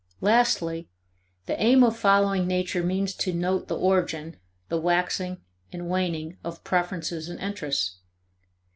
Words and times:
Lastly, 0.19 0.89
the 1.45 1.61
aim 1.61 1.83
of 1.83 1.95
following 1.95 2.47
nature 2.47 2.81
means 2.81 3.13
to 3.17 3.31
note 3.31 3.67
the 3.67 3.77
origin, 3.77 4.37
the 4.67 4.81
waxing, 4.81 5.43
and 5.71 5.87
waning, 5.91 6.37
of 6.43 6.63
preferences 6.63 7.29
and 7.29 7.39
interests. 7.39 7.99